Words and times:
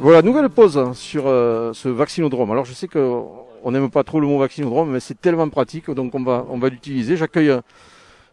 Voilà, 0.00 0.22
nouvelle 0.22 0.48
pause 0.48 0.92
sur 0.94 1.26
euh, 1.26 1.72
ce 1.74 1.88
vaccinodrome. 1.88 2.50
Alors 2.50 2.64
je 2.64 2.72
sais 2.72 2.88
que 2.88 3.12
on 3.62 3.70
n'aime 3.70 3.90
pas 3.90 4.02
trop 4.04 4.20
le 4.20 4.26
mot 4.26 4.38
vaccinodrome, 4.38 4.90
mais 4.92 5.00
c'est 5.00 5.20
tellement 5.20 5.48
pratique, 5.50 5.90
donc 5.90 6.14
on 6.14 6.22
va, 6.22 6.46
on 6.48 6.58
va 6.58 6.70
l'utiliser. 6.70 7.16
J'accueille 7.16 7.50
euh, 7.50 7.60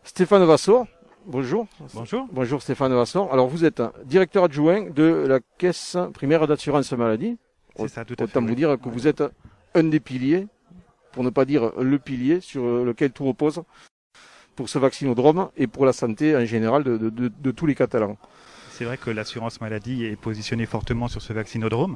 Stéphane 0.04 0.46
Vassor. 0.46 0.88
Bonjour. 1.26 1.68
Bonjour. 1.94 2.26
Bonjour 2.32 2.62
Stéphane 2.62 2.94
Vassor. 2.94 3.32
Alors 3.34 3.48
vous 3.50 3.66
êtes 3.66 3.82
directeur 4.06 4.46
adjoint 4.46 4.90
de 4.90 5.26
la 5.28 5.40
caisse 5.58 5.98
primaire 6.14 6.48
d'assurance 6.48 6.92
maladie. 6.94 7.38
C'est 7.76 7.90
ça, 7.90 8.06
tout 8.06 8.16
à 8.20 8.24
Autant 8.24 8.34
fait. 8.34 8.40
vous 8.40 8.48
oui. 8.48 8.56
dire 8.56 8.78
que 8.82 8.88
vous 8.90 9.08
êtes 9.08 9.22
un 9.76 9.84
des 9.84 10.00
piliers, 10.00 10.48
pour 11.12 11.24
ne 11.26 11.30
pas 11.30 11.44
dire 11.44 11.74
le 11.78 12.00
pilier 12.00 12.40
sur 12.40 12.64
lequel 12.86 13.12
tout 13.12 13.26
repose 13.26 13.62
pour 14.56 14.70
ce 14.70 14.80
vaccinodrome 14.80 15.50
et 15.58 15.68
pour 15.68 15.86
la 15.86 15.94
santé 15.94 16.36
en 16.36 16.46
général 16.46 16.84
de, 16.84 16.98
de- 16.98 17.10
de- 17.10 17.32
de 17.40 17.52
tous 17.52 17.66
les 17.66 17.76
Catalans. 17.76 18.18
C'est 18.78 18.86
vrai 18.86 18.98
que 18.98 19.10
l'assurance 19.10 19.60
maladie 19.60 20.06
est 20.06 20.16
positionnée 20.16 20.68
fortement 20.68 21.08
sur 21.08 21.20
ce 21.20 21.34
vaccinodrome. 21.34 21.96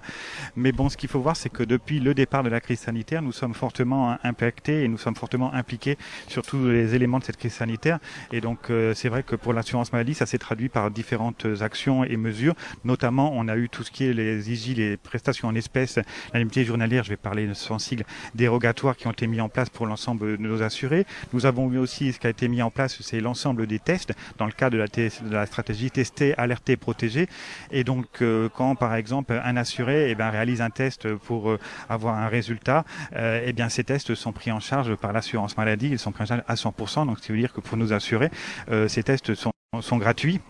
Mais 0.56 0.72
bon, 0.72 0.90
ce 0.90 0.98
qu'il 0.98 1.10
faut 1.10 1.20
voir, 1.20 1.36
c'est 1.36 1.52
que 1.52 1.62
depuis 1.62 2.00
le 2.00 2.16
départ 2.16 2.42
de 2.42 2.50
la 2.50 2.60
crise 2.60 2.80
sanitaire, 2.80 3.22
nous 3.22 3.32
sommes 3.32 3.54
fortement 3.54 4.18
impactés 4.24 4.84
et 4.84 4.88
nous 4.88 4.98
sommes 4.98 5.14
fortement 5.16 5.54
impliqués 5.54 6.00
sur 6.28 6.42
tous 6.42 6.70
les 6.70 6.96
éléments 6.96 7.20
de 7.20 7.24
cette 7.24 7.38
crise 7.38 7.54
sanitaire. 7.54 8.00
Et 8.32 8.42
donc, 8.42 8.72
euh, 8.72 8.96
c'est 8.96 9.10
vrai 9.10 9.22
que 9.22 9.36
pour 9.36 9.54
l'assurance 9.54 9.94
maladie, 9.94 10.16
ça 10.16 10.26
s'est 10.26 10.40
traduit 10.40 10.70
par 10.70 10.90
différentes 10.90 11.46
actions 11.62 12.04
et 12.04 12.18
mesures. 12.18 12.56
Notamment, 12.84 13.32
on 13.32 13.48
a 13.48 13.58
eu 13.58 13.70
tout 13.70 13.84
ce 13.84 13.92
qui 13.92 14.06
est 14.06 14.14
les 14.14 14.52
IJ, 14.52 14.76
les 14.76 14.98
prestations 14.98 15.50
en 15.50 15.54
espèces, 15.54 16.00
l'indemnité 16.34 16.66
journalière, 16.66 17.04
je 17.04 17.12
vais 17.12 17.16
parler 17.16 17.48
sans 17.54 17.78
sigle, 17.78 18.06
dérogatoires 18.34 18.98
qui 18.98 19.06
ont 19.06 19.12
été 19.12 19.28
mis 19.28 19.40
en 19.40 19.50
place 19.50 19.70
pour 19.70 19.86
l'ensemble 19.86 20.36
de 20.36 20.38
nos 20.38 20.64
assurés. 20.64 21.06
Nous 21.32 21.46
avons 21.46 21.72
eu 21.72 21.78
aussi 21.78 22.12
ce 22.12 22.18
qui 22.18 22.26
a 22.26 22.32
été 22.32 22.48
mis 22.48 22.64
en 22.64 22.72
place, 22.72 23.00
c'est 23.04 23.20
l'ensemble 23.20 23.68
des 23.68 23.78
tests 23.78 24.14
dans 24.40 24.48
le 24.48 24.52
cadre 24.52 24.78
de 24.78 24.78
la, 24.80 24.88
de 24.88 25.32
la 25.32 25.46
stratégie 25.46 25.92
tester, 25.92 26.36
alerter, 26.40 26.71
protéger. 26.78 27.28
Et 27.72 27.84
donc, 27.84 28.22
euh, 28.22 28.50
quand 28.50 28.76
par 28.76 28.96
exemple 28.96 29.40
un 29.44 29.58
assuré 29.58 30.12
eh 30.12 30.16
ben, 30.16 30.30
réalise 30.30 30.62
un 30.62 30.70
test 30.70 31.14
pour 31.16 31.52
euh, 31.52 31.60
avoir 31.90 32.16
un 32.16 32.28
résultat, 32.28 32.86
euh, 33.16 33.44
eh 33.46 33.54
bien 33.54 33.70
ces 33.70 33.84
tests 33.84 34.16
sont 34.16 34.32
pris 34.32 34.52
en 34.52 34.60
charge 34.60 34.96
par 34.96 35.14
l'assurance 35.14 35.58
maladie. 35.58 35.90
Ils 35.90 36.00
sont 36.00 36.12
pris 36.12 36.24
en 36.24 36.28
charge 36.28 36.44
à 36.48 36.56
100%. 36.56 37.06
Donc, 37.06 37.20
ce 37.20 37.24
qui 37.24 37.32
veut 37.32 37.38
dire 37.38 37.54
que 37.54 37.62
pour 37.62 37.78
nos 37.78 37.94
assurés, 37.94 38.32
euh, 38.70 38.88
ces 38.88 39.04
tests 39.04 39.34
sont 39.36 39.98
gratuits. 39.98 40.42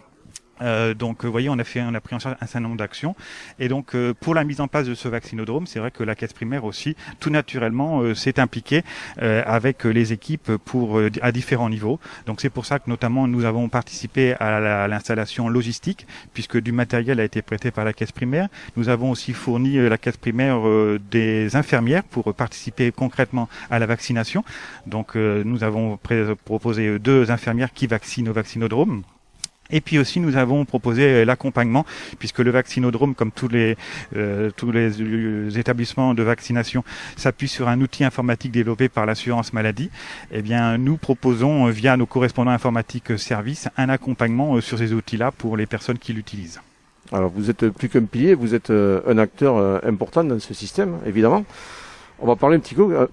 Euh, 0.62 0.94
donc, 0.94 1.26
vous 1.26 1.31
voyez, 1.31 1.50
on 1.50 1.58
a 1.59 1.64
fait, 1.64 1.81
pris 2.04 2.16
en 2.16 2.20
charge 2.20 2.36
un 2.40 2.45
certain 2.45 2.62
nombre 2.62 2.78
d'actions. 2.78 3.16
Et 3.59 3.67
donc, 3.67 3.95
euh, 3.95 4.14
pour 4.20 4.36
la 4.36 4.44
mise 4.44 4.62
en 4.62 4.68
place 4.68 4.88
de 4.88 4.95
ce 4.95 5.08
vaccinodrome, 5.08 5.68
c'est 5.68 5.80
vrai 5.80 5.92
que 5.92 6.03
la 6.03 6.16
caisse 6.16 6.34
primaire 6.34 6.66
aussi, 6.66 6.95
tout 7.20 7.30
naturellement, 7.30 8.02
euh, 8.02 8.14
s'est 8.16 8.40
impliquée 8.40 8.84
euh, 9.22 9.44
avec 9.45 9.84
les 9.84 10.14
équipes 10.14 10.52
pour 10.66 11.00
euh, 11.00 11.09
à 11.22 11.31
différents 11.31 11.70
niveaux. 11.70 12.00
Donc, 12.26 12.42
c'est 12.42 12.50
pour 12.50 12.66
ça 12.66 12.80
que 12.80 12.90
notamment 12.90 13.28
nous 13.28 13.45
avons 13.45 13.70
participé 13.70 14.34
à 14.40 14.59
la- 14.59 14.84
à 14.84 14.88
l'installation 14.88 15.50
logistique, 15.50 16.06
puisque 16.34 16.58
du 16.59 16.72
matériel 16.72 17.20
a 17.20 17.23
été 17.23 17.42
prêté 17.42 17.72
par 17.72 17.86
la 17.86 17.94
caisse 17.94 18.12
primaire. 18.12 18.48
Nous 18.78 18.90
avons 18.90 19.12
aussi 19.12 19.34
fourni 19.34 19.78
euh, 19.78 19.90
la 19.90 19.98
caisse 19.98 20.18
primaire 20.18 20.58
euh, 20.68 21.00
des 21.12 21.56
infirmières 21.56 22.03
pour 22.03 22.34
participer 22.34 22.92
concrètement 22.92 23.50
à 23.70 23.80
la 23.80 23.86
vaccination. 23.86 24.44
Donc, 24.86 25.16
euh, 25.16 25.44
nous 25.46 25.64
avons 25.64 25.98
proposé 26.46 27.00
deux 27.00 27.31
infirmières 27.31 27.73
qui 27.73 27.88
vaccinent 27.88 28.30
au 28.30 28.34
vaccinodrome. 28.34 29.03
Et 29.72 29.81
puis 29.81 29.97
aussi, 30.00 30.19
nous 30.19 30.38
avons 30.38 30.66
proposé 30.66 31.03
euh, 31.03 31.25
l'accompagnement, 31.25 31.86
puisque 32.19 32.39
le 32.39 32.52
vaccinodrome, 32.52 33.16
comme 33.16 33.31
tous 33.31 33.47
les 33.47 33.78
euh, 34.16 34.52
tous 34.55 34.72
les 34.72 35.02
euh, 35.02 35.50
établissements 35.52 36.13
de 36.13 36.23
vaccination, 36.23 36.83
s'appuie 37.16 37.47
sur 37.47 37.67
un 37.67 37.80
outil 37.81 38.03
informatique 38.03 38.52
développé 38.52 38.89
par 38.89 39.05
l'assurance 39.05 39.53
maladie. 39.53 39.89
Eh 40.31 40.41
bien, 40.41 40.78
nous 40.78 40.97
proposons 40.97 41.67
euh, 41.67 41.72
via 41.72 41.97
nos 41.97 42.05
correspondants 42.05 42.52
informatiques 42.52 43.17
services 43.17 43.69
un 43.78 43.89
accompagnement 43.89 44.59
sur 44.61 44.78
ces 44.78 44.94
outils-là 44.94 45.31
pour 45.31 45.58
les 45.58 45.66
personnes 45.66 45.97
qui 45.97 46.13
l'utilisent. 46.13 46.61
Alors 47.12 47.29
vous 47.29 47.50
êtes 47.50 47.67
plus 47.69 47.90
qu'un 47.90 48.06
pilier, 48.06 48.35
vous 48.35 48.56
êtes 48.56 48.69
un 48.69 49.17
acteur 49.17 49.84
important 49.85 50.23
dans 50.23 50.40
ce 50.40 50.53
système, 50.53 50.97
évidemment. 51.06 51.44
On 52.19 52.28
va 52.28 52.35
parler 52.35 52.57
un 52.57 52.59
petit 52.59 52.75
peu. 52.75 53.07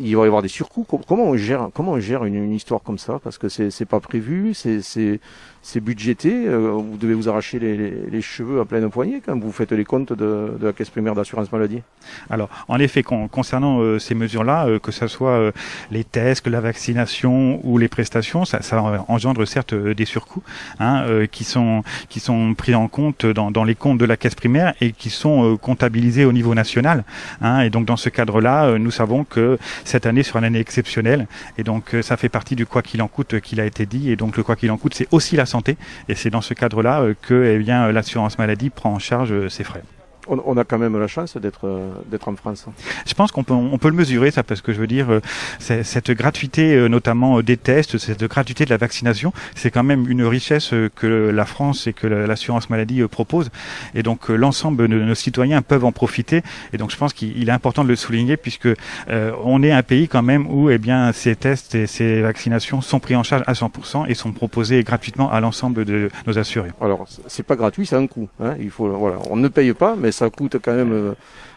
Il 0.00 0.16
va 0.16 0.24
y 0.24 0.26
avoir 0.26 0.42
des 0.42 0.48
surcoûts. 0.48 0.84
Com- 0.84 1.00
Comment 1.06 1.24
on 1.24 1.36
gère, 1.36 1.68
comment 1.74 1.92
on 1.92 2.00
gère 2.00 2.24
une, 2.24 2.34
une 2.36 2.52
histoire 2.54 2.82
comme 2.82 2.98
ça? 2.98 3.20
Parce 3.22 3.38
que 3.38 3.48
c'est 3.48 3.84
pas 3.86 4.00
prévu, 4.00 4.54
c'est 4.54 5.80
budgété. 5.80 6.46
euh, 6.46 6.70
vous 6.70 6.96
devez 6.96 7.14
vous 7.14 7.28
arracher 7.28 7.58
les, 7.58 7.76
les, 7.76 7.92
les 8.10 8.22
cheveux 8.22 8.60
à 8.60 8.64
pleine 8.64 8.88
poignée 8.90 9.20
quand 9.24 9.38
vous 9.38 9.52
faites 9.52 9.72
les 9.72 9.84
comptes 9.84 10.12
de, 10.12 10.56
de 10.58 10.66
la 10.66 10.72
caisse 10.72 10.88
primaire 10.90 11.14
d'assurance 11.14 11.52
maladie. 11.52 11.82
Alors, 12.30 12.48
en 12.68 12.78
effet, 12.78 13.02
con- 13.02 13.28
concernant 13.28 13.80
euh, 13.80 13.98
ces 13.98 14.14
mesures-là, 14.14 14.66
euh, 14.66 14.78
que 14.78 14.92
ce 14.92 15.06
soit 15.08 15.30
euh, 15.30 15.52
les 15.90 16.04
tests, 16.04 16.46
la 16.46 16.60
vaccination 16.60 17.60
ou 17.64 17.76
les 17.78 17.88
prestations, 17.88 18.44
ça, 18.44 18.62
ça 18.62 19.04
engendre 19.08 19.46
certes 19.46 19.72
euh, 19.74 19.94
des 19.94 20.04
surcoûts 20.04 20.42
hein, 20.80 21.02
euh, 21.06 21.26
qui 21.26 21.44
sont 21.44 21.82
qui 22.08 22.20
sont 22.20 22.54
pris 22.54 22.74
en 22.74 22.88
compte 22.88 23.26
dans, 23.26 23.50
dans 23.50 23.64
les 23.64 23.74
comptes 23.74 23.98
de 23.98 24.04
la 24.04 24.16
caisse 24.16 24.34
primaire 24.34 24.74
et 24.80 24.92
qui 24.92 25.10
sont 25.10 25.56
comptabilisés 25.60 26.24
au 26.24 26.32
niveau 26.32 26.54
national. 26.54 27.04
hein. 27.42 27.60
et 27.60 27.70
donc, 27.70 27.84
dans 27.84 27.96
ce 27.96 28.08
cadre-là, 28.08 28.78
nous 28.78 28.90
savons 28.90 29.24
que 29.24 29.58
cette 29.88 30.06
année 30.06 30.22
sera 30.22 30.40
une 30.40 30.44
année 30.44 30.60
exceptionnelle, 30.60 31.26
et 31.56 31.64
donc 31.64 31.94
euh, 31.94 32.02
ça 32.02 32.16
fait 32.16 32.28
partie 32.28 32.56
du 32.56 32.66
quoi 32.66 32.82
qu'il 32.82 33.00
en 33.02 33.08
coûte 33.08 33.34
euh, 33.34 33.40
qu'il 33.40 33.60
a 33.60 33.64
été 33.64 33.86
dit. 33.86 34.10
Et 34.10 34.16
donc, 34.16 34.36
le 34.36 34.42
quoi 34.42 34.56
qu'il 34.56 34.70
en 34.70 34.76
coûte, 34.76 34.94
c'est 34.94 35.08
aussi 35.10 35.36
la 35.36 35.46
santé, 35.46 35.76
et 36.08 36.14
c'est 36.14 36.30
dans 36.30 36.40
ce 36.40 36.54
cadre-là 36.54 37.00
euh, 37.00 37.14
que 37.20 37.54
eh 37.54 37.58
bien 37.58 37.90
l'assurance 37.90 38.38
maladie 38.38 38.70
prend 38.70 38.92
en 38.92 38.98
charge 38.98 39.48
ces 39.48 39.64
frais. 39.64 39.82
On, 40.28 40.40
on 40.44 40.56
a 40.56 40.64
quand 40.64 40.78
même 40.78 40.98
la 40.98 41.06
chance 41.06 41.36
d'être 41.36 41.66
euh, 41.66 41.88
d'être 42.10 42.28
en 42.28 42.36
France. 42.36 42.66
Je 43.06 43.14
pense 43.14 43.32
qu'on 43.32 43.44
peut, 43.44 43.54
on 43.54 43.78
peut 43.78 43.88
le 43.88 43.94
mesurer, 43.94 44.30
ça, 44.30 44.42
parce 44.42 44.60
que 44.60 44.72
je 44.72 44.78
veux 44.80 44.86
dire, 44.86 45.06
euh, 45.10 45.20
cette 45.58 46.10
gratuité, 46.10 46.74
euh, 46.74 46.88
notamment 46.88 47.40
des 47.42 47.56
tests, 47.56 47.98
cette 47.98 48.24
gratuité 48.24 48.64
de 48.64 48.70
la 48.70 48.76
vaccination, 48.76 49.32
c'est 49.54 49.70
quand 49.70 49.82
même 49.84 50.08
une 50.08 50.24
richesse 50.24 50.72
que 50.94 51.30
la 51.30 51.44
France 51.46 51.86
et 51.86 51.92
que 51.92 52.06
la- 52.06 52.26
l'assurance 52.26 52.70
maladie 52.70 53.02
propose. 53.10 53.50
Et 53.94 54.02
donc, 54.02 54.28
l'ensemble 54.28 54.88
de 54.88 54.98
nos 54.98 55.14
citoyens 55.14 55.62
peuvent 55.62 55.84
en 55.84 55.92
profiter. 55.92 56.42
Et 56.72 56.76
donc, 56.78 56.90
je 56.90 56.96
pense 56.96 57.12
qu'il 57.12 57.36
il 57.38 57.48
est 57.48 57.52
important 57.52 57.84
de 57.84 57.88
le 57.88 57.96
souligner, 57.96 58.36
puisque 58.36 58.66
euh, 58.66 59.32
on 59.44 59.62
est 59.62 59.70
un 59.72 59.82
pays 59.82 60.08
quand 60.08 60.22
même 60.22 60.46
où, 60.48 60.70
eh 60.70 60.78
bien, 60.78 61.12
ces 61.12 61.36
tests 61.36 61.74
et 61.74 61.86
ces 61.86 62.20
vaccinations 62.22 62.80
sont 62.80 63.00
pris 63.00 63.16
en 63.16 63.22
charge 63.22 63.42
à 63.46 63.52
100% 63.54 64.06
et 64.08 64.14
sont 64.14 64.32
proposés 64.32 64.82
gratuitement 64.82 65.30
à 65.30 65.40
l'ensemble 65.40 65.84
de 65.84 66.10
nos 66.26 66.38
assurés. 66.38 66.70
Alors 66.80 67.06
c'est- 67.08 67.22
c'est 67.26 67.42
pas 67.42 67.56
gratuit, 67.56 67.86
c'est 67.86 67.96
un 67.96 68.06
coût. 68.06 68.28
Hein. 68.42 68.54
Il 68.60 68.70
faut 68.70 68.88
voilà, 68.88 69.16
on 69.30 69.36
ne 69.36 69.48
paye 69.48 69.72
pas, 69.72 69.94
mais 69.96 70.12
ça 70.18 70.30
coûte 70.30 70.56
quand 70.62 70.74
même 70.74 70.92
euh, 70.92 71.14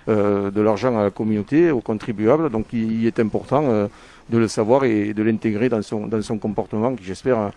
euh, 0.10 0.52
de 0.52 0.62
l'argent 0.62 0.98
à 0.98 1.04
la 1.04 1.12
communauté, 1.12 1.72
aux 1.72 1.82
contribuables. 1.82 2.50
Donc 2.50 2.68
il, 2.74 3.06
est 3.06 3.20
important 3.20 3.64
euh, 3.66 3.88
de 4.30 4.38
le 4.38 4.48
savoir 4.48 4.84
et 4.86 5.14
de 5.14 5.24
l'intégrer 5.24 5.70
dans 5.70 5.82
son 5.82 6.08
dans 6.08 6.22
son 6.22 6.38
comportement, 6.38 6.96
qui 6.96 7.04
j'espère 7.04 7.52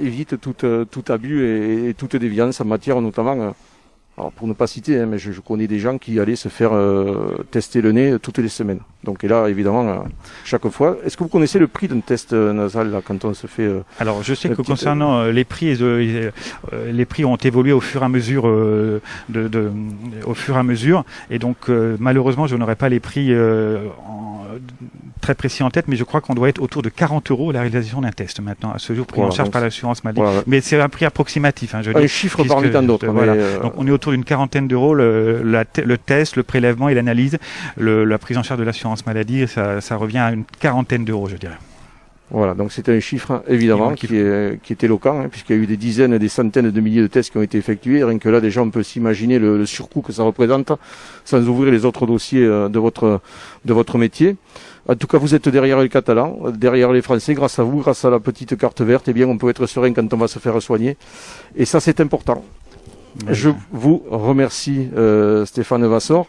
évite 0.00 0.38
tout 0.40 0.56
tout 0.90 1.04
abus 1.08 1.38
et, 1.44 1.88
et 1.88 1.94
toute 1.94 2.16
déviance 2.16 2.60
en 2.60 2.66
matière 2.66 3.00
notamment. 3.00 3.54
Euh, 4.16 4.20
alors 4.20 4.32
pour 4.32 4.46
ne 4.46 4.52
pas 4.52 4.66
citer, 4.66 4.98
hein, 5.00 5.06
mais 5.06 5.18
je, 5.18 5.32
je 5.32 5.40
connais 5.40 5.66
des 5.66 5.78
gens 5.78 5.98
qui 5.98 6.18
allaient 6.20 6.36
se 6.36 6.48
faire 6.48 6.70
euh, 6.72 7.36
tester 7.50 7.80
le 7.80 7.92
nez 7.92 8.16
toutes 8.22 8.38
les 8.38 8.48
semaines. 8.48 8.80
Donc 9.02 9.22
et 9.24 9.28
là 9.28 9.48
évidemment 9.48 9.86
euh, 9.88 9.96
chaque 10.44 10.66
fois. 10.68 10.96
Est-ce 11.04 11.16
que 11.16 11.24
vous 11.24 11.28
connaissez 11.28 11.58
le 11.58 11.66
prix 11.66 11.88
d'un 11.88 12.00
test 12.00 12.32
euh, 12.32 12.52
nasal 12.52 12.90
là, 12.90 13.00
quand 13.04 13.24
on 13.24 13.34
se 13.34 13.46
fait 13.46 13.64
euh, 13.64 13.80
Alors, 14.00 14.22
je 14.22 14.32
sais 14.34 14.48
que 14.48 14.54
petite- 14.54 14.66
concernant 14.66 15.18
euh, 15.18 15.32
les 15.32 15.44
prix, 15.44 15.76
euh, 15.80 16.30
euh, 16.72 16.92
les 16.92 17.04
prix 17.04 17.24
ont 17.24 17.36
évolué 17.36 17.72
au 17.72 17.80
fur 17.80 18.02
et 18.02 18.04
à 18.04 18.08
mesure, 18.08 18.46
euh, 18.48 19.00
de, 19.28 19.48
de- 19.48 19.70
au 20.26 20.34
fur 20.34 20.56
et 20.56 20.58
à 20.60 20.62
mesure, 20.62 21.04
et 21.30 21.38
donc 21.38 21.56
euh, 21.68 21.96
malheureusement, 22.00 22.46
je 22.46 22.56
n'aurai 22.56 22.76
pas 22.76 22.88
les 22.88 23.00
prix 23.00 23.28
euh, 23.32 23.86
en- 24.08 24.44
très 25.24 25.34
précis 25.34 25.62
en 25.62 25.70
tête, 25.70 25.86
mais 25.88 25.96
je 25.96 26.04
crois 26.04 26.20
qu'on 26.20 26.34
doit 26.34 26.50
être 26.50 26.60
autour 26.60 26.82
de 26.82 26.90
40 26.90 27.30
euros 27.30 27.50
la 27.50 27.60
réalisation 27.62 28.02
d'un 28.02 28.10
test 28.10 28.40
maintenant 28.40 28.72
à 28.72 28.78
ce 28.78 28.92
jour 28.94 29.06
pris 29.06 29.16
Voilà, 29.16 29.32
en 29.32 29.36
charge 29.36 29.50
par 29.50 29.62
l'assurance 29.62 30.04
maladie. 30.04 30.20
voilà, 30.20 30.42
Mais 30.46 30.60
c'est 30.60 30.78
un 30.78 30.90
prix 30.90 31.06
approximatif, 31.06 31.74
hein, 31.74 31.80
je 31.82 31.90
un 31.96 32.06
chiffre 32.06 32.44
parmi 32.44 32.70
tant 32.70 32.82
d'autres. 32.82 33.06
voilà. 33.06 33.32
euh, 33.32 33.60
Donc 33.62 33.72
on 33.78 33.86
est 33.86 33.90
autour 33.90 34.12
d'une 34.12 34.24
quarantaine 34.24 34.68
d'euros 34.68 34.92
le, 34.94 35.96
test, 36.04 36.36
le 36.36 36.42
prélèvement 36.42 36.90
et 36.90 36.94
l'analyse, 36.94 37.38
la 37.78 38.18
prise 38.18 38.36
en 38.36 38.42
charge 38.42 38.60
de 38.60 38.64
l'assurance 38.64 39.06
maladie, 39.06 39.48
ça, 39.48 39.80
ça 39.80 39.96
revient 39.96 40.18
à 40.18 40.32
une 40.32 40.44
quarantaine 40.60 41.04
d'euros, 41.06 41.28
je 41.30 41.36
dirais. 41.36 41.56
Voilà, 42.36 42.54
donc 42.54 42.72
c'est 42.72 42.88
un 42.88 42.98
chiffre 42.98 43.44
évidemment 43.46 43.92
Qui- 43.94 44.08
qui 44.08 44.16
est, 44.16 44.60
qui 44.62 44.72
est 44.72 44.82
éloquent, 44.82 45.20
hein, 45.20 45.28
puisqu'il 45.30 45.54
y 45.56 45.58
a 45.58 45.62
eu 45.62 45.66
des 45.66 45.76
dizaines 45.76 46.12
et 46.14 46.18
des 46.18 46.28
centaines 46.28 46.70
de 46.70 46.80
milliers 46.80 47.00
de 47.02 47.06
tests 47.06 47.30
qui 47.30 47.38
ont 47.38 47.42
été 47.42 47.58
effectués. 47.58 48.02
Rien 48.02 48.18
que 48.18 48.28
là, 48.28 48.40
déjà, 48.40 48.60
on 48.60 48.70
peut 48.70 48.82
s'imaginer 48.82 49.38
le, 49.38 49.56
le 49.56 49.66
surcoût 49.66 50.02
que 50.02 50.12
ça 50.12 50.24
représente, 50.24 50.72
sans 51.24 51.46
ouvrir 51.48 51.70
les 51.72 51.84
autres 51.84 52.06
dossiers 52.06 52.44
euh, 52.44 52.68
de 52.68 52.78
votre 52.80 53.20
de 53.64 53.72
votre 53.72 53.98
métier. 53.98 54.36
En 54.88 54.96
tout 54.96 55.06
cas, 55.06 55.18
vous 55.18 55.34
êtes 55.36 55.48
derrière 55.48 55.78
les 55.80 55.88
Catalans, 55.88 56.38
derrière 56.66 56.90
les 56.92 57.02
Français, 57.02 57.34
grâce 57.34 57.58
à 57.60 57.62
vous, 57.62 57.78
grâce 57.78 58.04
à 58.04 58.10
la 58.10 58.18
petite 58.18 58.56
carte 58.58 58.80
verte. 58.82 59.06
Eh 59.08 59.12
bien, 59.12 59.28
on 59.28 59.38
peut 59.38 59.48
être 59.48 59.66
serein 59.66 59.92
quand 59.92 60.12
on 60.12 60.16
va 60.18 60.26
se 60.28 60.40
faire 60.40 60.60
soigner, 60.60 60.96
et 61.56 61.64
ça, 61.64 61.78
c'est 61.78 62.00
important. 62.00 62.44
Je 63.30 63.50
vous 63.70 64.02
remercie, 64.10 64.88
euh, 64.96 65.46
Stéphane 65.46 65.86
Vassor. 65.86 66.26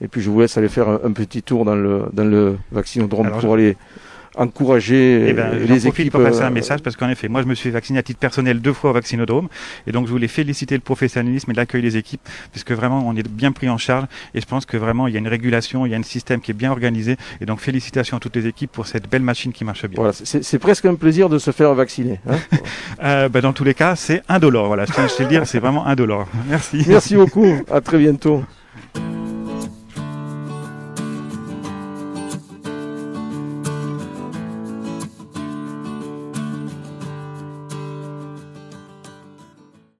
Et 0.00 0.08
puis 0.08 0.20
je 0.20 0.30
vous 0.30 0.40
laisse 0.40 0.56
aller 0.58 0.68
faire 0.68 0.88
un, 0.88 0.98
un 1.04 1.12
petit 1.12 1.42
tour 1.44 1.64
dans 1.64 1.76
le 1.76 1.94
dans 2.12 2.24
le 2.24 2.56
vaccinodrome 2.72 3.26
Alors, 3.26 3.38
pour 3.38 3.54
aller 3.54 3.76
encourager 4.36 5.26
Eh 5.28 5.32
ben, 5.32 5.52
j'en 5.66 5.74
les 5.74 5.86
équipes. 5.88 6.12
pour 6.12 6.22
passer 6.22 6.42
un 6.42 6.46
euh, 6.46 6.50
message 6.50 6.80
parce 6.82 6.96
qu'en 6.96 7.08
effet, 7.08 7.28
moi 7.28 7.42
je 7.42 7.46
me 7.46 7.54
suis 7.54 7.70
vacciné 7.70 7.98
à 7.98 8.02
titre 8.02 8.18
personnel 8.18 8.60
deux 8.60 8.72
fois 8.72 8.90
au 8.90 8.92
vaccinodrome 8.92 9.48
et 9.86 9.92
donc 9.92 10.06
je 10.06 10.12
voulais 10.12 10.28
féliciter 10.28 10.74
le 10.74 10.80
professionnalisme 10.80 11.50
et 11.50 11.54
l'accueil 11.54 11.82
des 11.82 11.96
équipes 11.96 12.20
puisque 12.50 12.72
vraiment 12.72 13.02
on 13.06 13.14
est 13.16 13.28
bien 13.28 13.52
pris 13.52 13.68
en 13.68 13.78
charge 13.78 14.06
et 14.34 14.40
je 14.40 14.46
pense 14.46 14.66
que 14.66 14.76
vraiment 14.76 15.06
il 15.08 15.14
y 15.14 15.16
a 15.16 15.20
une 15.20 15.28
régulation, 15.28 15.86
il 15.86 15.92
y 15.92 15.94
a 15.94 15.98
un 15.98 16.02
système 16.02 16.40
qui 16.40 16.50
est 16.50 16.54
bien 16.54 16.70
organisé 16.70 17.16
et 17.40 17.46
donc 17.46 17.60
félicitations 17.60 18.16
à 18.16 18.20
toutes 18.20 18.36
les 18.36 18.46
équipes 18.46 18.72
pour 18.72 18.86
cette 18.86 19.08
belle 19.10 19.22
machine 19.22 19.52
qui 19.52 19.64
marche 19.64 19.86
bien. 19.86 19.96
Voilà, 19.96 20.12
c'est 20.12 20.42
c'est 20.42 20.58
presque 20.58 20.84
un 20.86 20.94
plaisir 20.94 21.28
de 21.28 21.38
se 21.38 21.50
faire 21.50 21.74
vacciner. 21.74 22.20
hein. 22.28 22.36
Euh, 23.02 23.28
bah, 23.28 23.40
dans 23.40 23.52
tous 23.52 23.64
les 23.64 23.74
cas, 23.74 23.96
c'est 23.96 24.22
indolore. 24.28 24.66
Voilà, 24.68 24.84
je 24.84 24.92
tiens 24.92 25.04
à 25.04 25.22
le 25.22 25.28
dire, 25.28 25.44
c'est 25.46 25.58
vraiment 25.58 25.84
indolore. 25.86 26.28
Merci. 26.48 26.84
Merci 26.86 27.16
beaucoup, 27.16 27.52
à 27.70 27.80
très 27.80 27.98
bientôt. 27.98 28.44